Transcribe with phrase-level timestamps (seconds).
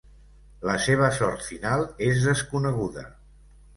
[0.69, 3.05] La seva sort final és desconeguda.